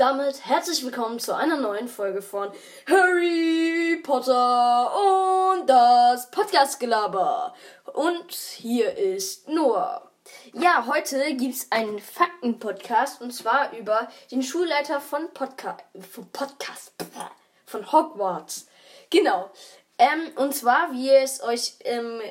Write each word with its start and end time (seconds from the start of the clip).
Damit 0.00 0.46
herzlich 0.46 0.82
willkommen 0.82 1.18
zu 1.18 1.36
einer 1.36 1.58
neuen 1.58 1.86
Folge 1.86 2.22
von 2.22 2.50
Harry 2.88 4.00
Potter 4.02 4.90
und 5.52 5.68
das 5.68 6.30
Podcast-Gelaber. 6.30 7.54
Und 7.92 8.32
hier 8.32 8.96
ist 8.96 9.46
Noah. 9.46 10.10
Ja, 10.54 10.86
heute 10.86 11.36
gibt 11.36 11.54
es 11.54 11.70
einen 11.70 11.98
Fakten-Podcast 11.98 13.20
und 13.20 13.32
zwar 13.32 13.76
über 13.76 14.08
den 14.30 14.42
Schulleiter 14.42 15.02
von, 15.02 15.28
Podca 15.34 15.76
von 16.10 16.26
Podcast 16.32 16.94
von 17.66 17.92
Hogwarts. 17.92 18.68
Genau. 19.10 19.50
Ähm, 19.98 20.32
und 20.36 20.54
zwar, 20.54 20.92
wie 20.92 21.08
ihr 21.08 21.20
es 21.20 21.42
euch, 21.42 21.74
ähm, 21.80 22.22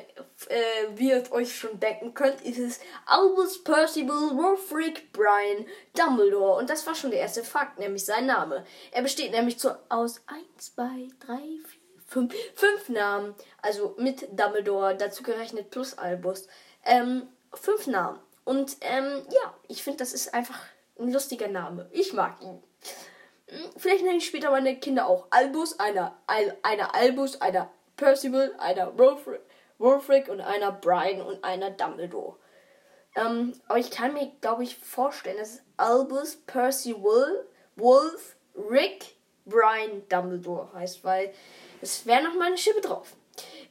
äh, 0.48 0.96
wie 0.96 1.10
ihr 1.10 1.22
euch 1.32 1.54
schon 1.54 1.78
denken 1.80 2.14
könnt, 2.14 2.40
ist 2.42 2.58
es 2.58 2.80
Albus 3.06 3.62
Percival 3.62 4.36
Wulfric 4.36 5.12
Brian 5.12 5.66
Dumbledore. 5.94 6.58
Und 6.58 6.70
das 6.70 6.86
war 6.86 6.94
schon 6.94 7.10
der 7.10 7.20
erste 7.20 7.44
Fakt, 7.44 7.78
nämlich 7.78 8.04
sein 8.04 8.26
Name. 8.26 8.64
Er 8.92 9.02
besteht 9.02 9.32
nämlich 9.32 9.58
zu, 9.58 9.76
aus 9.88 10.22
1, 10.26 10.74
2, 10.74 11.08
3, 11.26 11.36
4, 11.36 11.62
5, 12.06 12.34
5 12.54 12.88
Namen. 12.90 13.34
Also 13.60 13.94
mit 13.98 14.28
Dumbledore, 14.38 14.96
dazu 14.96 15.22
gerechnet 15.22 15.70
plus 15.70 15.98
Albus. 15.98 16.48
Ähm, 16.84 17.28
fünf 17.52 17.86
Namen. 17.86 18.18
Und 18.44 18.76
ähm, 18.80 19.22
ja, 19.30 19.54
ich 19.68 19.82
finde, 19.82 19.98
das 19.98 20.12
ist 20.12 20.34
einfach 20.34 20.58
ein 20.98 21.12
lustiger 21.12 21.48
Name. 21.48 21.88
Ich 21.92 22.12
mag 22.12 22.40
ihn. 22.42 22.62
Vielleicht 23.76 24.04
nenne 24.04 24.18
ich 24.18 24.26
später 24.26 24.50
meine 24.50 24.78
Kinder 24.78 25.06
auch 25.06 25.26
Albus, 25.30 25.78
einer, 25.80 26.16
einer 26.26 26.94
Albus, 26.94 27.40
einer 27.40 27.70
Percival, 27.96 28.54
einer 28.58 28.96
Wolfric 28.96 29.40
und 29.80 30.40
einer 30.40 30.72
Brian 30.72 31.22
und 31.22 31.42
einer 31.42 31.70
Dumbledore. 31.70 32.36
Ähm, 33.16 33.54
aber 33.66 33.78
ich 33.78 33.90
kann 33.90 34.12
mir, 34.12 34.30
glaube 34.40 34.62
ich, 34.62 34.76
vorstellen, 34.76 35.38
dass 35.38 35.62
Albus, 35.76 36.36
Percival, 36.46 37.44
Wolf, 37.76 38.36
Rick, 38.54 39.16
Brian, 39.46 40.02
Dumbledore 40.08 40.72
heißt, 40.74 41.02
weil 41.02 41.32
es 41.80 42.06
wäre 42.06 42.22
noch 42.22 42.34
mal 42.34 42.48
eine 42.48 42.58
Schippe 42.58 42.80
drauf. 42.80 43.16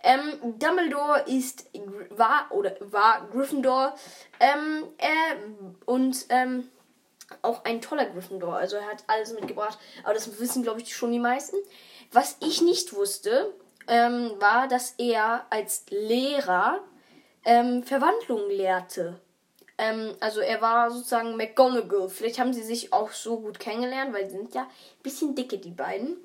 Ähm, 0.03 0.57
Dumbledore 0.57 1.25
ist 1.27 1.69
war 2.09 2.47
oder 2.51 2.75
war 2.79 3.27
Gryffindor 3.31 3.95
ähm, 4.39 4.85
äh, 4.97 5.35
und 5.85 6.25
ähm, 6.29 6.69
auch 7.41 7.63
ein 7.65 7.81
toller 7.81 8.05
Gryffindor. 8.05 8.55
Also 8.55 8.77
er 8.77 8.87
hat 8.87 9.03
alles 9.07 9.33
mitgebracht. 9.33 9.77
Aber 10.03 10.13
das 10.13 10.39
wissen, 10.39 10.63
glaube 10.63 10.81
ich, 10.81 10.95
schon 10.95 11.11
die 11.11 11.19
meisten. 11.19 11.57
Was 12.11 12.37
ich 12.39 12.61
nicht 12.61 12.93
wusste, 12.93 13.53
ähm, 13.89 14.31
war, 14.39 14.67
dass 14.67 14.93
er 14.97 15.45
als 15.49 15.85
Lehrer 15.89 16.79
ähm, 17.43 17.83
Verwandlung 17.83 18.49
lehrte. 18.49 19.19
Ähm, 19.77 20.15
also 20.19 20.41
er 20.41 20.61
war 20.61 20.91
sozusagen 20.91 21.35
McGonagall. 21.35 22.09
Vielleicht 22.09 22.39
haben 22.39 22.53
sie 22.53 22.61
sich 22.61 22.93
auch 22.93 23.11
so 23.11 23.39
gut 23.39 23.59
kennengelernt, 23.59 24.13
weil 24.13 24.29
sie 24.29 24.37
sind 24.37 24.53
ja 24.53 24.61
ein 24.63 25.03
bisschen 25.03 25.35
dicke, 25.35 25.57
die 25.57 25.71
beiden. 25.71 26.17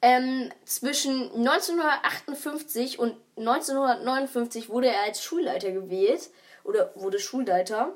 Ähm, 0.00 0.50
zwischen 0.64 1.30
1958 1.34 2.98
und 2.98 3.16
1959 3.36 4.68
wurde 4.68 4.88
er 4.88 5.02
als 5.02 5.22
Schulleiter 5.22 5.72
gewählt 5.72 6.30
oder 6.64 6.92
wurde 6.94 7.18
Schulleiter. 7.18 7.92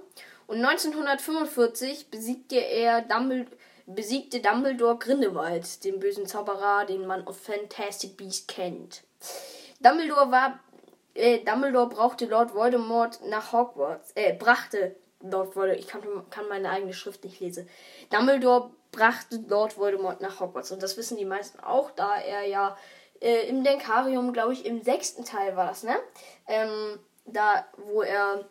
Und 0.46 0.64
1945 0.64 2.10
besiegte 2.10 2.56
er 2.56 3.02
Dumbledore, 3.02 3.56
besiegte 3.94 4.40
Dumbledore 4.40 4.98
Grindelwald, 4.98 5.84
den 5.84 6.00
bösen 6.00 6.26
Zauberer, 6.26 6.84
den 6.86 7.06
man 7.06 7.26
auf 7.26 7.38
Fantastic 7.40 8.16
Beast 8.16 8.48
kennt. 8.48 9.02
Dumbledore 9.80 10.30
war 10.30 10.60
äh, 11.14 11.40
Dumbledore 11.40 11.88
brauchte 11.88 12.26
Lord 12.26 12.54
Voldemort 12.54 13.20
nach 13.26 13.52
Hogwarts, 13.52 14.12
äh, 14.14 14.32
brachte 14.32 14.96
Lord 15.20 15.54
Voldemort, 15.54 15.80
ich 15.80 15.88
kann, 15.88 16.02
kann 16.30 16.48
meine 16.48 16.70
eigene 16.70 16.94
Schrift 16.94 17.24
nicht 17.24 17.40
lesen. 17.40 17.68
Dumbledore 18.10 18.70
brachte 18.92 19.44
Lord 19.48 19.76
Voldemort 19.76 20.20
nach 20.20 20.40
Hogwarts 20.40 20.72
und 20.72 20.82
das 20.82 20.96
wissen 20.96 21.16
die 21.16 21.24
meisten 21.24 21.60
auch, 21.60 21.90
da 21.90 22.16
er 22.16 22.46
ja 22.46 22.76
äh, 23.20 23.48
im 23.48 23.62
Denkarium, 23.62 24.32
glaube 24.32 24.52
ich, 24.52 24.64
im 24.64 24.82
sechsten 24.82 25.24
Teil 25.24 25.56
war 25.56 25.68
das, 25.68 25.82
ne? 25.82 25.96
Ähm, 26.48 26.98
da, 27.24 27.66
wo 27.76 28.02
er 28.02 28.48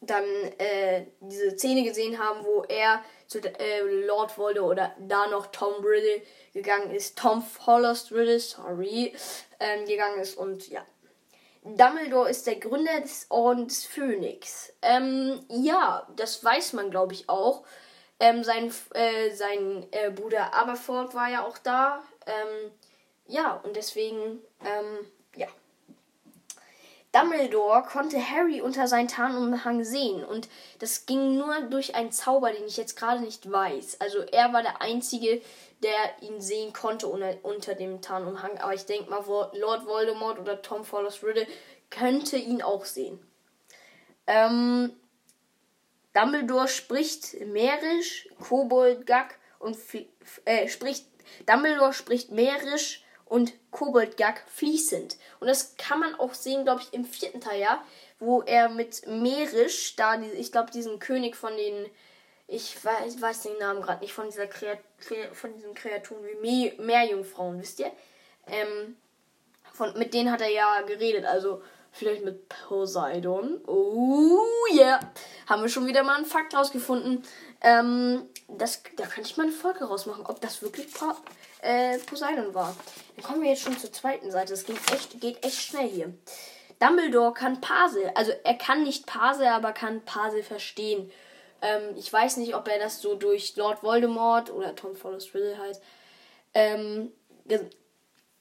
dann 0.00 0.24
äh, 0.58 1.06
diese 1.20 1.52
Szene 1.52 1.84
gesehen 1.84 2.18
haben, 2.18 2.44
wo 2.44 2.64
er 2.68 3.02
zu 3.32 3.40
äh, 3.40 3.80
Lord 4.06 4.36
Voldemort 4.36 4.72
oder 4.72 4.96
da 4.98 5.26
noch 5.26 5.46
Tom 5.46 5.84
Riddle 5.84 6.22
gegangen 6.52 6.90
ist, 6.90 7.18
Tom 7.18 7.44
Hollost 7.66 8.12
Riddle, 8.12 8.38
sorry, 8.38 9.14
ähm, 9.58 9.86
gegangen 9.86 10.20
ist 10.20 10.36
und 10.36 10.68
ja. 10.68 10.84
Dumbledore 11.64 12.28
ist 12.28 12.46
der 12.46 12.56
Gründer 12.56 13.00
des 13.00 13.26
Ordens 13.28 13.84
Phönix. 13.84 14.72
Ähm, 14.82 15.44
ja, 15.48 16.08
das 16.16 16.42
weiß 16.42 16.72
man, 16.72 16.90
glaube 16.90 17.12
ich, 17.12 17.28
auch. 17.28 17.64
Ähm, 18.18 18.42
sein 18.42 18.72
äh, 18.94 19.30
sein 19.30 19.86
äh, 19.92 20.10
Bruder 20.10 20.54
Aberford 20.54 21.14
war 21.14 21.30
ja 21.30 21.46
auch 21.46 21.58
da. 21.58 22.02
Ähm, 22.26 22.72
ja, 23.26 23.60
und 23.64 23.76
deswegen, 23.76 24.40
ähm. 24.64 25.06
Dumbledore 27.12 27.82
konnte 27.82 28.18
Harry 28.18 28.62
unter 28.62 28.88
seinen 28.88 29.08
Tarnumhang 29.08 29.84
sehen 29.84 30.24
und 30.24 30.48
das 30.78 31.04
ging 31.04 31.36
nur 31.36 31.60
durch 31.68 31.94
einen 31.94 32.10
Zauber, 32.10 32.50
den 32.52 32.66
ich 32.66 32.78
jetzt 32.78 32.96
gerade 32.96 33.20
nicht 33.20 33.50
weiß. 33.50 34.00
Also 34.00 34.20
er 34.20 34.52
war 34.54 34.62
der 34.62 34.80
Einzige, 34.80 35.42
der 35.82 35.92
ihn 36.22 36.40
sehen 36.40 36.72
konnte 36.72 37.08
unter, 37.08 37.74
dem 37.74 38.00
Tarnumhang. 38.00 38.56
Aber 38.58 38.72
ich 38.72 38.86
denke 38.86 39.10
mal, 39.10 39.24
Lord 39.26 39.86
Voldemort 39.86 40.38
oder 40.38 40.62
Tom 40.62 40.84
Follows 40.84 41.22
Riddle 41.22 41.46
könnte 41.90 42.36
ihn 42.38 42.62
auch 42.62 42.86
sehen. 42.86 43.18
Ähm, 44.26 44.92
Dumbledore 46.14 46.68
spricht 46.68 47.40
Mährisch, 47.46 48.28
Kobold, 48.40 49.06
Gag 49.06 49.38
und 49.58 49.76
äh, 50.44 50.68
spricht 50.68 51.06
Dumbledore 51.46 51.92
spricht 51.92 52.30
Mährisch, 52.30 53.01
und 53.32 53.54
Koboldgag 53.70 54.42
fließend. 54.46 55.16
Und 55.40 55.46
das 55.46 55.74
kann 55.78 56.00
man 56.00 56.14
auch 56.16 56.34
sehen, 56.34 56.64
glaube 56.64 56.82
ich, 56.82 56.92
im 56.92 57.06
vierten 57.06 57.40
Teil, 57.40 57.62
ja, 57.62 57.82
wo 58.20 58.42
er 58.42 58.68
mit 58.68 59.06
Merisch, 59.06 59.96
da, 59.96 60.20
ich 60.20 60.52
glaube, 60.52 60.70
diesen 60.70 60.98
König 60.98 61.34
von 61.34 61.56
den, 61.56 61.86
ich 62.46 62.84
weiß, 62.84 63.14
ich 63.14 63.22
weiß 63.22 63.44
den 63.44 63.56
Namen 63.56 63.80
gerade 63.80 64.02
nicht, 64.02 64.12
von 64.12 64.26
dieser 64.26 64.46
Kreat 64.46 64.80
von 65.32 65.54
diesen 65.54 65.72
Kreaturen 65.72 66.22
wie 66.42 66.74
Meerjungfrauen, 66.78 67.58
wisst 67.58 67.80
ihr? 67.80 67.90
Ähm, 68.48 68.96
von, 69.72 69.96
mit 69.98 70.12
denen 70.12 70.30
hat 70.30 70.42
er 70.42 70.50
ja 70.50 70.82
geredet, 70.82 71.24
also 71.24 71.62
vielleicht 71.90 72.26
mit 72.26 72.50
Poseidon. 72.50 73.62
Oh 73.66 74.44
yeah! 74.74 75.00
Haben 75.46 75.62
wir 75.62 75.70
schon 75.70 75.86
wieder 75.86 76.02
mal 76.02 76.16
einen 76.16 76.26
Fakt 76.26 76.54
rausgefunden. 76.54 77.22
Ähm, 77.62 78.28
das, 78.48 78.82
da 78.96 79.06
könnte 79.06 79.30
ich 79.30 79.36
mal 79.36 79.44
eine 79.44 79.52
Folge 79.52 79.84
rausmachen, 79.84 80.26
ob 80.26 80.40
das 80.40 80.62
wirklich 80.62 80.92
po 80.92 81.14
äh, 81.62 81.98
Poseidon 81.98 82.54
war. 82.54 82.76
Dann 83.16 83.24
kommen 83.24 83.42
wir 83.42 83.50
jetzt 83.50 83.62
schon 83.62 83.78
zur 83.78 83.92
zweiten 83.92 84.30
Seite. 84.30 84.52
Das 84.52 84.64
geht 84.64 84.78
echt, 84.92 85.20
geht 85.20 85.44
echt 85.44 85.60
schnell 85.60 85.88
hier. 85.88 86.14
Dumbledore 86.80 87.32
kann 87.32 87.60
Pase. 87.60 88.10
Also 88.16 88.32
er 88.42 88.54
kann 88.54 88.82
nicht 88.82 89.06
Pase, 89.06 89.48
aber 89.50 89.72
kann 89.72 90.04
Pase 90.04 90.42
verstehen. 90.42 91.10
Ähm, 91.60 91.94
ich 91.96 92.12
weiß 92.12 92.38
nicht, 92.38 92.56
ob 92.56 92.66
er 92.66 92.80
das 92.80 93.00
so 93.00 93.14
durch 93.14 93.54
Lord 93.56 93.84
Voldemort 93.84 94.50
oder 94.50 94.74
Tom 94.74 94.96
Follows 94.96 95.32
Riddle 95.32 95.58
halt 95.58 95.80
ähm, 96.54 97.12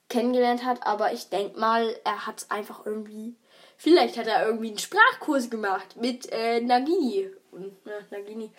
kennengelernt 0.10 0.66
hat, 0.66 0.86
aber 0.86 1.14
ich 1.14 1.30
denke 1.30 1.60
mal, 1.60 1.96
er 2.04 2.26
hat 2.26 2.48
einfach 2.50 2.86
irgendwie. 2.86 3.36
Vielleicht 3.78 4.18
hat 4.18 4.28
er 4.28 4.46
irgendwie 4.46 4.70
einen 4.70 4.78
Sprachkurs 4.78 5.50
gemacht 5.50 5.96
mit 5.96 6.32
äh, 6.32 6.62
Nagini. 6.62 7.32
Und, 7.52 7.74
äh, 7.88 8.04
Nagini. 8.12 8.52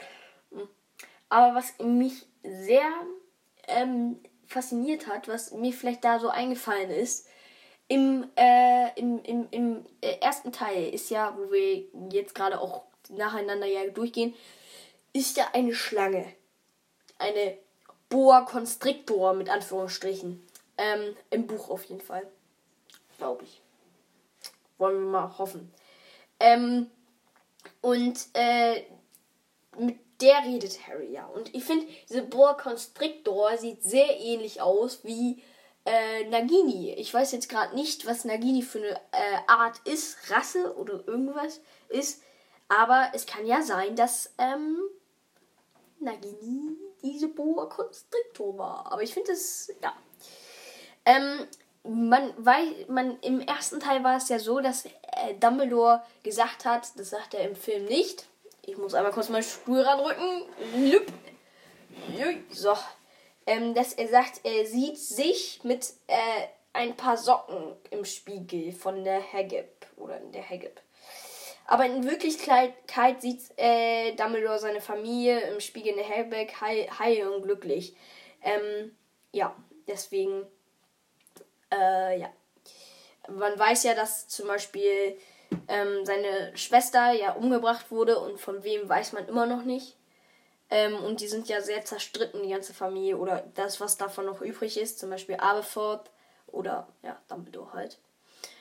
Aber 1.32 1.54
was 1.54 1.78
mich 1.78 2.26
sehr 2.42 2.92
ähm, 3.66 4.20
fasziniert 4.46 5.06
hat, 5.06 5.28
was 5.28 5.50
mir 5.52 5.72
vielleicht 5.72 6.04
da 6.04 6.18
so 6.18 6.28
eingefallen 6.28 6.90
ist, 6.90 7.26
im, 7.88 8.28
äh, 8.36 8.90
im, 9.00 9.22
im, 9.22 9.48
im 9.50 9.86
äh, 10.02 10.18
ersten 10.20 10.52
Teil 10.52 10.90
ist 10.90 11.08
ja, 11.08 11.34
wo 11.34 11.50
wir 11.50 11.84
jetzt 12.10 12.34
gerade 12.34 12.60
auch 12.60 12.82
nacheinander 13.08 13.64
ja 13.64 13.86
durchgehen, 13.86 14.34
ist 15.14 15.38
ja 15.38 15.48
eine 15.54 15.74
Schlange. 15.74 16.26
Eine 17.18 17.56
Boa 18.10 18.42
Constrictor 18.42 19.32
mit 19.32 19.48
Anführungsstrichen. 19.48 20.46
Ähm, 20.76 21.16
Im 21.30 21.46
Buch 21.46 21.70
auf 21.70 21.84
jeden 21.84 22.02
Fall. 22.02 22.26
Glaube 23.16 23.44
ich. 23.44 23.62
Wollen 24.76 25.02
wir 25.02 25.10
mal 25.10 25.38
hoffen. 25.38 25.72
Ähm, 26.38 26.90
und 27.80 28.20
äh, 28.34 28.82
mit 29.78 29.98
der 30.22 30.44
redet 30.44 30.86
Harry 30.86 31.12
ja. 31.12 31.26
Und 31.26 31.54
ich 31.54 31.64
finde, 31.64 31.86
diese 32.08 32.22
Boa 32.22 32.54
Constrictor 32.54 33.56
sieht 33.58 33.82
sehr 33.82 34.18
ähnlich 34.20 34.60
aus 34.60 35.00
wie 35.02 35.42
äh, 35.84 36.24
Nagini. 36.28 36.94
Ich 36.94 37.12
weiß 37.12 37.32
jetzt 37.32 37.48
gerade 37.48 37.74
nicht, 37.74 38.06
was 38.06 38.24
Nagini 38.24 38.62
für 38.62 38.78
eine 38.78 38.94
äh, 39.12 39.38
Art 39.48 39.80
ist, 39.84 40.30
Rasse 40.30 40.76
oder 40.76 41.06
irgendwas 41.06 41.60
ist. 41.88 42.22
Aber 42.68 43.10
es 43.12 43.26
kann 43.26 43.44
ja 43.46 43.62
sein, 43.62 43.96
dass 43.96 44.32
ähm, 44.38 44.78
Nagini 46.00 46.76
diese 47.02 47.28
Boa 47.28 47.66
Constrictor 47.66 48.56
war. 48.56 48.92
Aber 48.92 49.02
ich 49.02 49.12
finde 49.12 49.32
es, 49.32 49.72
ja. 49.82 49.92
Ähm, 51.04 51.46
man, 51.84 52.32
weil 52.36 52.86
man 52.88 53.18
im 53.20 53.40
ersten 53.40 53.80
Teil 53.80 54.04
war 54.04 54.16
es 54.16 54.28
ja 54.28 54.38
so, 54.38 54.60
dass 54.60 54.86
äh, 54.86 55.34
Dumbledore 55.40 56.02
gesagt 56.22 56.64
hat, 56.64 56.96
das 56.96 57.10
sagt 57.10 57.34
er 57.34 57.48
im 57.48 57.56
Film 57.56 57.86
nicht, 57.86 58.26
ich 58.64 58.76
muss 58.76 58.94
einmal 58.94 59.12
kurz 59.12 59.28
meinen 59.28 59.42
Stuhl 59.42 59.80
ranrücken. 59.80 60.44
Lüpp. 60.76 61.12
So. 62.50 62.76
Ähm, 63.46 63.74
dass 63.74 63.92
er 63.94 64.08
sagt, 64.08 64.40
er 64.44 64.66
sieht 64.66 64.98
sich 64.98 65.60
mit 65.64 65.92
äh, 66.06 66.46
ein 66.72 66.96
paar 66.96 67.16
Socken 67.16 67.74
im 67.90 68.04
Spiegel 68.04 68.72
von 68.72 69.04
der 69.04 69.20
Hagib 69.32 69.86
oder 69.96 70.20
in 70.20 70.32
der 70.32 70.48
Hagib. 70.48 70.80
Aber 71.66 71.86
in 71.86 72.04
Wirklichkeit 72.04 72.74
sieht 73.20 73.40
äh, 73.56 74.14
Dumbledore 74.14 74.58
seine 74.58 74.80
Familie 74.80 75.40
im 75.40 75.60
Spiegel 75.60 75.92
in 75.92 75.96
der 75.96 76.08
Hagib 76.08 76.60
heil, 76.60 76.88
heil 76.98 77.28
und 77.28 77.42
glücklich. 77.42 77.96
Ähm, 78.42 78.96
ja, 79.32 79.54
deswegen, 79.88 80.46
äh, 81.72 82.20
ja. 82.20 82.32
Man 83.28 83.56
weiß 83.58 83.84
ja, 83.84 83.94
dass 83.94 84.28
zum 84.28 84.48
Beispiel 84.48 85.16
ähm, 85.68 86.04
seine 86.04 86.56
Schwester 86.56 87.12
ja 87.12 87.32
umgebracht 87.32 87.90
wurde 87.90 88.18
und 88.18 88.40
von 88.40 88.64
wem 88.64 88.88
weiß 88.88 89.12
man 89.12 89.28
immer 89.28 89.46
noch 89.46 89.64
nicht. 89.64 89.96
Ähm, 90.70 90.96
und 91.04 91.20
die 91.20 91.28
sind 91.28 91.48
ja 91.48 91.60
sehr 91.60 91.84
zerstritten, 91.84 92.42
die 92.42 92.50
ganze 92.50 92.72
Familie. 92.72 93.18
Oder 93.18 93.44
das, 93.54 93.80
was 93.80 93.98
davon 93.98 94.26
noch 94.26 94.40
übrig 94.40 94.78
ist, 94.78 94.98
zum 94.98 95.10
Beispiel 95.10 95.36
Aberforth 95.36 96.10
oder 96.46 96.88
ja, 97.02 97.20
Dumbledore 97.28 97.72
halt. 97.72 97.98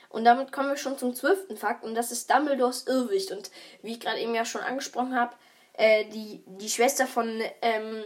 Und 0.09 0.25
damit 0.25 0.51
kommen 0.51 0.69
wir 0.69 0.77
schon 0.77 0.97
zum 0.97 1.15
zwölften 1.15 1.55
Fakt 1.55 1.85
und 1.85 1.95
das 1.95 2.11
ist 2.11 2.29
Dumbledores 2.29 2.85
Irrwicht. 2.85 3.31
Und 3.31 3.49
wie 3.81 3.93
ich 3.93 3.99
gerade 4.01 4.19
eben 4.19 4.35
ja 4.35 4.43
schon 4.43 4.61
angesprochen 4.61 5.15
habe, 5.15 5.33
äh, 5.73 6.05
die, 6.09 6.43
die 6.45 6.69
Schwester 6.69 7.07
von 7.07 7.41
ähm, 7.61 8.03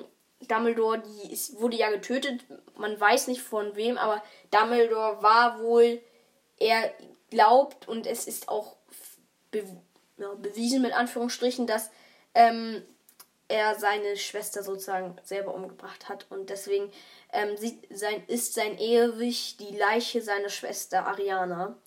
Dumbledore, 0.48 1.00
die 1.00 1.34
ist, 1.34 1.60
wurde 1.60 1.78
ja 1.78 1.90
getötet. 1.90 2.42
Man 2.78 3.00
weiß 3.00 3.28
nicht 3.28 3.42
von 3.42 3.76
wem, 3.76 3.98
aber 3.98 4.22
Dumbledore 4.52 5.24
war 5.24 5.60
wohl, 5.62 6.00
er 6.60 6.94
glaubt 7.30 7.88
und 7.88 8.08
es 8.08 8.28
ist 8.28 8.50
auch 8.50 8.76
be 9.52 9.64
ja, 10.18 10.34
bewiesen 10.36 10.82
mit 10.82 10.94
Anführungsstrichen, 10.94 11.68
dass 11.68 11.90
ähm, 12.34 12.84
er 13.48 13.76
seine 13.76 14.16
Schwester 14.16 14.64
sozusagen 14.64 15.16
selber 15.24 15.54
umgebracht 15.54 16.10
hat 16.10 16.26
und 16.30 16.50
deswegen 16.50 16.92
ähm, 17.34 17.58
sieht 17.58 17.86
sein, 17.96 18.24
ist 18.28 18.54
sein 18.54 18.78
Ehewicht 18.78 19.60
die 19.60 19.76
Leiche 19.76 20.22
seiner 20.22 20.50
Schwester 20.50 21.06
Ariana 21.06 21.78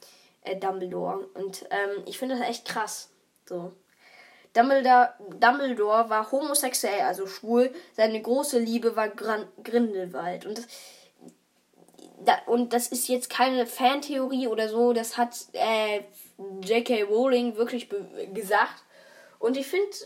äh, 0.42 0.56
Dumbledore 0.56 1.26
und 1.34 1.66
ähm, 1.70 2.02
ich 2.06 2.18
finde 2.18 2.38
das 2.38 2.48
echt 2.48 2.66
krass 2.66 3.10
so 3.46 3.72
Dumbledore, 4.54 5.10
Dumbledore 5.38 6.10
war 6.10 6.30
homosexuell, 6.32 7.02
also 7.02 7.26
schwul. 7.26 7.72
Seine 7.92 8.20
große 8.20 8.58
Liebe 8.58 8.96
war 8.96 9.08
Gran 9.08 9.46
Grindelwald. 9.62 10.46
Und 10.46 10.58
das, 10.58 10.66
da, 12.24 12.38
und 12.46 12.72
das 12.72 12.88
ist 12.88 13.08
jetzt 13.08 13.30
keine 13.30 13.66
Fantheorie 13.66 14.48
oder 14.48 14.68
so. 14.68 14.92
Das 14.92 15.16
hat 15.16 15.36
äh, 15.52 16.02
J.K. 16.62 17.02
Rowling 17.04 17.56
wirklich 17.56 17.88
gesagt. 18.34 18.84
Und 19.38 19.56
ich 19.56 19.66
finde, 19.66 19.96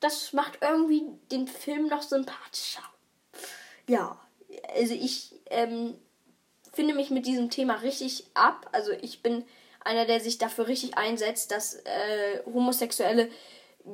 das 0.00 0.32
macht 0.32 0.58
irgendwie 0.60 1.04
den 1.30 1.48
Film 1.48 1.88
noch 1.88 2.02
sympathischer. 2.02 2.82
Ja, 3.88 4.20
also 4.74 4.94
ich 4.94 5.34
ähm, 5.50 5.94
finde 6.72 6.94
mich 6.94 7.10
mit 7.10 7.26
diesem 7.26 7.50
Thema 7.50 7.76
richtig 7.76 8.26
ab. 8.34 8.68
Also 8.72 8.92
ich 8.92 9.22
bin 9.22 9.44
einer, 9.80 10.04
der 10.04 10.20
sich 10.20 10.38
dafür 10.38 10.66
richtig 10.66 10.98
einsetzt, 10.98 11.50
dass 11.50 11.74
äh, 11.74 12.42
Homosexuelle 12.44 13.30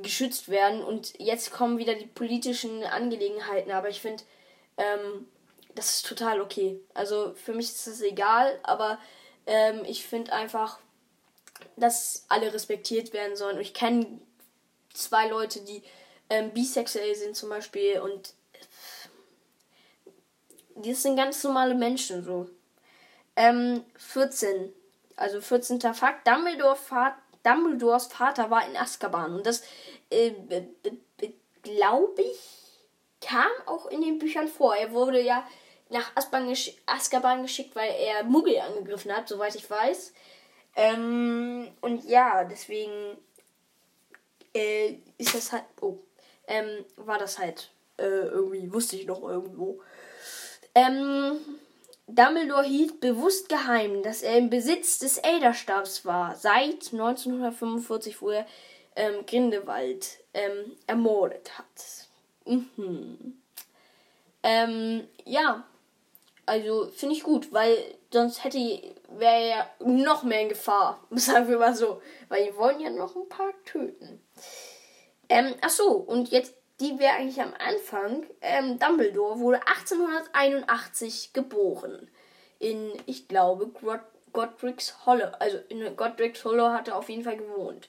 geschützt 0.03 0.49
werden. 0.49 0.83
Und 0.83 1.19
jetzt 1.19 1.53
kommen 1.53 1.79
wieder 1.79 1.95
die 1.95 2.07
politischen 2.07 2.83
Angelegenheiten. 2.85 3.71
Aber 3.71 3.89
ich 3.89 4.01
finde, 4.01 4.23
ähm, 4.79 5.27
das 5.75 5.97
ist 5.97 6.07
total 6.07 6.41
okay. 6.41 6.81
Also 6.95 7.35
für 7.35 7.53
mich 7.53 7.67
ist 7.71 7.87
das 7.87 8.01
egal, 8.01 8.59
aber 8.63 8.99
ähm, 9.47 9.83
ich 9.85 10.07
finde 10.07 10.33
einfach, 10.33 10.79
dass 11.77 12.25
alle 12.29 12.53
respektiert 12.53 13.13
werden 13.13 13.37
sollen. 13.37 13.57
Und 13.57 13.63
ich 13.63 13.75
kenne 13.75 14.21
zwei 14.93 15.29
Leute, 15.29 15.61
die 15.61 15.83
ähm, 16.31 16.53
bisexuell 16.53 17.15
sind 17.15 17.37
zum 17.37 17.49
Beispiel 17.49 18.01
und 18.01 18.35
die 20.77 20.95
sind 20.95 21.17
ganz 21.17 21.43
normale 21.45 21.75
Menschen 21.75 22.25
so. 22.25 22.49
Ähm, 23.37 23.85
14. 23.97 24.73
Also 25.17 25.41
14. 25.41 25.81
Fakt. 25.95 26.27
Dumbledore 26.27 26.77
Fahrt 26.77 27.15
Dumbledores 27.43 28.07
Vater 28.07 28.51
war 28.51 28.67
in 28.67 28.77
Azkaban. 28.77 29.35
Und 29.35 29.47
das, 29.47 29.63
äh, 30.11 30.33
glaube 31.63 32.23
ich, 32.23 32.39
kam 33.21 33.51
auch 33.67 33.87
in 33.87 34.01
den 34.01 34.19
Büchern 34.19 34.49
vor. 34.49 34.77
Er 34.77 34.93
wurde 34.93 35.21
ja 35.21 35.47
nach 35.93 36.13
Azkaban, 36.17 36.49
gesch 36.49 36.73
Azkaban 36.87 37.43
geschickt, 37.43 37.77
weil 37.77 37.91
er 37.91 38.25
Muggel 38.25 38.59
angegriffen 38.59 39.15
hat, 39.15 39.29
soweit 39.29 39.55
ich 39.55 39.69
weiß. 39.69 40.13
Ähm, 40.75 41.69
und 41.81 42.05
ja, 42.09 42.45
deswegen 42.45 43.17
äh, 44.55 44.97
ist 45.19 45.35
das 45.35 45.53
halt. 45.53 45.65
Oh, 45.81 45.99
ähm, 46.47 46.85
war 46.97 47.19
das 47.19 47.39
halt 47.39 47.71
äh, 47.99 48.05
irgendwie, 48.05 48.73
wusste 48.73 48.97
ich 48.97 49.07
noch 49.07 49.23
irgendwo. 49.23 49.81
Ähm, 50.75 51.39
Dumbledore 52.07 52.65
hielt 52.65 53.01
bewusst 53.01 53.49
geheim, 53.49 54.03
dass 54.03 54.23
er 54.23 54.37
im 54.39 54.51
Besitz 54.51 54.99
des 54.99 55.19
Elderstabs 55.19 56.05
war, 56.05 56.35
seit 56.35 56.93
1945, 56.93 58.21
wo 58.21 58.31
er 58.31 58.47
ähm, 58.97 59.25
Grindelwald 59.27 60.19
ähm, 60.35 60.77
ermordet 60.87 61.59
hat. 61.59 62.07
Mhm. 62.45 63.39
Ähm, 64.43 65.07
ja, 65.25 65.65
also 66.47 66.89
finde 66.89 67.15
ich 67.15 67.23
gut, 67.23 67.53
weil 67.53 67.77
sonst 68.11 68.45
hätte 68.45 68.59
wäre 69.09 69.49
ja 69.49 69.71
noch 69.81 70.23
mehr 70.23 70.41
in 70.41 70.49
Gefahr, 70.49 71.03
sagen 71.11 71.49
wir 71.49 71.59
mal 71.59 71.75
so, 71.75 72.01
weil 72.29 72.47
die 72.47 72.57
wollen 72.57 72.81
ja 72.81 72.91
noch 72.91 73.15
ein 73.17 73.29
paar 73.29 73.53
töten. 73.65 74.21
Ähm, 75.29 75.55
ach 75.61 75.71
so, 75.71 75.93
und 75.93 76.31
jetzt 76.31 76.55
die 76.81 76.99
wäre 76.99 77.15
eigentlich 77.15 77.41
am 77.41 77.55
Anfang. 77.55 78.27
Ähm, 78.41 78.79
Dumbledore 78.79 79.39
wurde 79.39 79.61
1881 79.67 81.33
geboren. 81.33 82.11
In, 82.59 82.93
ich 83.07 83.29
glaube, 83.29 83.69
God 83.69 84.01
Godric's 84.33 84.95
Hollow. 85.05 85.29
Also 85.39 85.59
in 85.69 85.95
Godric's 85.97 86.45
Hollow 86.45 86.71
hat 86.71 86.89
er 86.89 86.97
auf 86.97 87.09
jeden 87.09 87.23
Fall 87.23 87.37
gewohnt. 87.37 87.89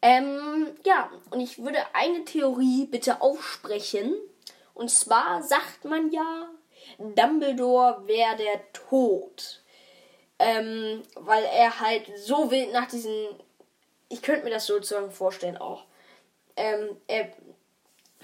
Ähm, 0.00 0.68
ja, 0.84 1.10
und 1.30 1.40
ich 1.40 1.62
würde 1.62 1.78
eine 1.92 2.24
Theorie 2.24 2.86
bitte 2.86 3.20
aufsprechen. 3.20 4.14
Und 4.74 4.90
zwar 4.90 5.42
sagt 5.42 5.84
man 5.84 6.10
ja, 6.10 6.48
Dumbledore 6.98 8.06
wäre 8.06 8.36
der 8.36 8.72
Tod. 8.72 9.62
Ähm, 10.38 11.02
weil 11.14 11.44
er 11.44 11.80
halt 11.80 12.10
so 12.16 12.50
wild 12.50 12.72
nach 12.72 12.88
diesen. 12.88 13.14
Ich 14.08 14.22
könnte 14.22 14.44
mir 14.44 14.50
das 14.50 14.66
sozusagen 14.66 15.10
vorstellen 15.10 15.56
auch. 15.56 15.84
Ähm, 16.56 16.96
er 17.06 17.32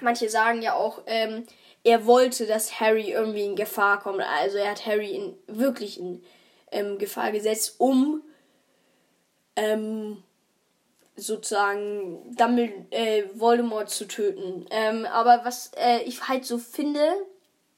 manche 0.01 0.29
sagen 0.29 0.63
ja 0.63 0.75
auch, 0.75 1.03
ähm, 1.07 1.47
er 1.85 2.07
wollte, 2.07 2.47
dass 2.47 2.81
Harry 2.81 3.13
irgendwie 3.13 3.45
in 3.45 3.57
Gefahr 3.57 4.01
kommt. 4.01 4.21
Also 4.21 4.59
er 4.59 4.73
hat 4.73 4.87
Harry 4.87 5.13
in, 5.13 5.39
wirklich 5.47 5.99
in 5.99 6.23
ähm, 6.71 6.99
Gefahr 6.99 7.33
gesetzt, 7.33 7.77
um 7.79 8.23
ähm, 9.57 10.23
sozusagen 11.17 12.37
Dumbledore, 12.37 12.87
äh, 12.91 13.25
Voldemort 13.35 13.91
zu 13.91 14.07
töten. 14.07 14.67
Ähm, 14.71 15.07
aber 15.07 15.45
was 15.45 15.73
äh, 15.77 16.03
ich 16.03 16.29
halt 16.29 16.45
so 16.45 16.59
finde, 16.59 17.01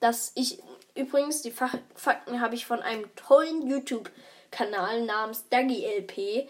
dass 0.01 0.33
ich 0.35 0.59
übrigens 0.95 1.43
die 1.43 1.51
Fach 1.51 1.75
Fakten 1.95 2.41
habe 2.41 2.55
ich 2.55 2.67
von 2.67 2.81
einem 2.81 3.15
tollen 3.17 3.67
YouTube-Kanal 3.67 5.03
namens 5.05 5.49
Dagi 5.49 5.87
LP. 5.87 6.49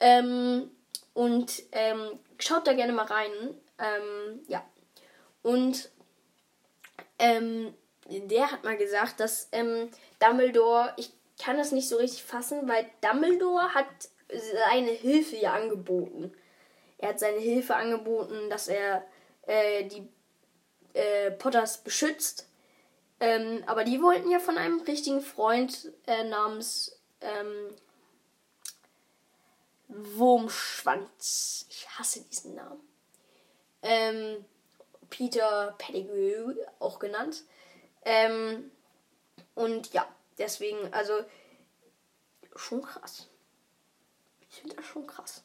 Ähm, 0.00 0.70
und 1.14 1.62
ähm, 1.72 2.18
schaut 2.38 2.66
da 2.66 2.74
gerne 2.74 2.92
mal 2.92 3.06
rein. 3.06 3.30
Ähm, 3.78 4.40
ja. 4.48 4.64
Und 5.42 5.90
ähm, 7.18 7.74
der 8.08 8.50
hat 8.50 8.64
mal 8.64 8.76
gesagt, 8.76 9.20
dass 9.20 9.48
ähm, 9.52 9.90
Dumbledore, 10.18 10.92
ich 10.96 11.12
kann 11.42 11.56
das 11.56 11.72
nicht 11.72 11.88
so 11.88 11.96
richtig 11.96 12.22
fassen, 12.22 12.68
weil 12.68 12.86
Dumbledore 13.00 13.74
hat 13.74 13.86
seine 14.28 14.90
Hilfe 14.90 15.36
ja 15.36 15.54
angeboten. 15.54 16.32
Er 16.98 17.10
hat 17.10 17.20
seine 17.20 17.38
Hilfe 17.38 17.76
angeboten, 17.76 18.50
dass 18.50 18.68
er 18.68 19.04
äh, 19.46 19.84
die 19.84 20.08
äh, 20.94 21.30
Potters 21.30 21.78
beschützt. 21.78 22.45
Ähm, 23.18 23.64
aber 23.66 23.84
die 23.84 24.02
wollten 24.02 24.30
ja 24.30 24.38
von 24.38 24.58
einem 24.58 24.80
richtigen 24.80 25.20
Freund 25.22 25.92
äh, 26.06 26.24
namens 26.24 27.00
ähm, 27.20 27.74
Wurmschwanz. 29.88 31.66
Ich 31.70 31.88
hasse 31.98 32.22
diesen 32.22 32.54
Namen. 32.54 32.80
Ähm, 33.82 34.44
Peter 35.08 35.74
Pettigrew 35.78 36.54
auch 36.78 36.98
genannt. 36.98 37.44
Ähm, 38.04 38.70
und 39.54 39.92
ja, 39.92 40.06
deswegen, 40.38 40.92
also 40.92 41.24
schon 42.54 42.82
krass. 42.82 43.28
Ich 44.48 44.56
finde 44.56 44.76
das 44.76 44.84
schon 44.84 45.06
krass. 45.06 45.42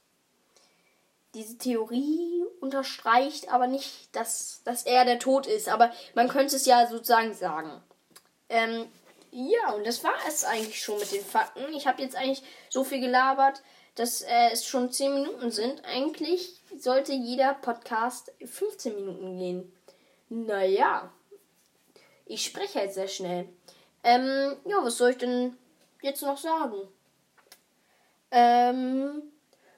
Diese 1.34 1.58
Theorie 1.58 2.44
unterstreicht 2.60 3.50
aber 3.50 3.68
nicht, 3.68 4.14
dass, 4.16 4.62
dass 4.66 4.84
er 4.84 5.06
der 5.06 5.20
Tod 5.20 5.48
ist, 5.48 5.70
aber 5.70 5.92
man 6.14 6.28
könnte 6.28 6.56
es 6.56 6.66
ja 6.66 6.88
sozusagen 6.88 7.34
sagen. 7.34 7.82
Ähm, 8.50 8.86
ja, 9.32 9.72
und 9.72 9.88
das 9.88 10.04
war 10.04 10.14
es 10.28 10.44
eigentlich 10.44 10.84
schon 10.84 11.00
mit 11.00 11.12
den 11.12 11.24
Fakten. 11.24 11.74
Ich 11.74 11.88
habe 11.88 12.02
jetzt 12.02 12.18
eigentlich 12.18 12.44
so 12.70 12.84
viel 12.84 13.00
gelabert, 13.00 13.64
dass 13.96 14.22
äh, 14.22 14.50
es 14.52 14.66
schon 14.66 14.92
10 14.92 15.14
Minuten 15.14 15.52
sind. 15.52 15.84
Eigentlich 15.86 16.62
sollte 16.78 17.14
jeder 17.14 17.54
Podcast 17.54 18.32
15 18.44 18.96
Minuten 18.96 19.38
gehen. 19.38 19.74
Naja, 20.30 21.12
Ich 22.26 22.46
spreche 22.46 22.80
halt 22.80 22.94
sehr 22.94 23.10
schnell. 23.10 23.50
Ähm, 24.04 24.56
ja, 24.66 24.78
was 24.84 24.98
soll 24.98 25.12
ich 25.12 25.18
denn 25.18 25.58
jetzt 26.02 26.22
noch 26.22 26.38
sagen? 26.38 26.88
Ähm, 28.32 29.24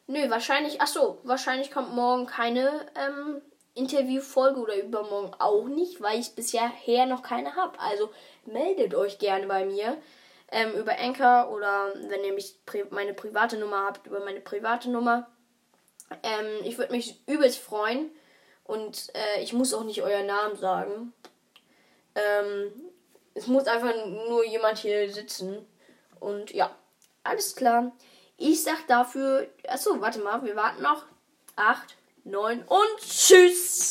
nö, 0.07 0.29
wahrscheinlich, 0.29 0.81
ach 0.81 0.87
so, 0.87 1.19
wahrscheinlich 1.23 1.71
kommt 1.71 1.93
morgen 1.93 2.25
keine 2.25 2.85
ähm, 2.95 3.41
Interviewfolge 3.75 4.59
oder 4.59 4.75
übermorgen 4.75 5.33
auch 5.39 5.67
nicht, 5.67 6.01
weil 6.01 6.19
ich 6.19 6.35
bisher 6.35 6.67
her 6.67 7.05
noch 7.05 7.23
keine 7.23 7.55
habe. 7.55 7.79
Also 7.79 8.11
meldet 8.45 8.93
euch 8.95 9.17
gerne 9.17 9.47
bei 9.47 9.65
mir 9.65 9.97
ähm, 10.51 10.73
über 10.73 10.97
Anchor 10.99 11.51
oder 11.51 11.93
wenn 12.09 12.23
ihr 12.23 12.33
mich 12.33 12.55
pri 12.65 12.85
meine 12.91 13.13
private 13.13 13.57
Nummer 13.57 13.85
habt, 13.85 14.05
über 14.05 14.19
meine 14.19 14.41
private 14.41 14.89
Nummer. 14.89 15.27
Ähm, 16.21 16.63
ich 16.63 16.77
würde 16.77 16.91
mich 16.91 17.21
übelst 17.27 17.57
freuen 17.57 18.11
und 18.63 19.09
äh, 19.15 19.41
ich 19.41 19.53
muss 19.53 19.73
auch 19.73 19.83
nicht 19.83 20.03
euren 20.03 20.27
Namen 20.27 20.55
sagen. 20.55 21.13
Ähm, 22.15 22.71
es 23.33 23.47
muss 23.47 23.65
einfach 23.65 23.93
nur 24.05 24.45
jemand 24.45 24.77
hier 24.77 25.11
sitzen. 25.11 25.65
Und 26.19 26.51
ja, 26.51 26.69
alles 27.23 27.55
klar. 27.55 27.91
Ich 28.37 28.63
sag 28.63 28.87
dafür. 28.87 29.47
Achso, 29.67 29.99
warte 30.01 30.19
mal, 30.19 30.43
wir 30.43 30.55
warten 30.55 30.81
noch. 30.81 31.05
8, 31.55 31.95
9 32.23 32.63
und 32.63 32.99
tschüss! 32.99 33.81